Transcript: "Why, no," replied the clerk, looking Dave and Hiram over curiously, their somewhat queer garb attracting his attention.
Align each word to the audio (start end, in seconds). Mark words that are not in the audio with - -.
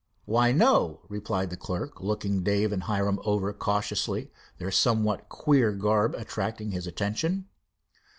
"Why, 0.25 0.51
no," 0.51 1.01
replied 1.09 1.51
the 1.51 1.57
clerk, 1.57 2.01
looking 2.01 2.41
Dave 2.41 2.71
and 2.71 2.81
Hiram 2.85 3.19
over 3.23 3.53
curiously, 3.53 4.31
their 4.57 4.71
somewhat 4.71 5.29
queer 5.29 5.73
garb 5.73 6.15
attracting 6.15 6.71
his 6.71 6.87
attention. 6.87 7.45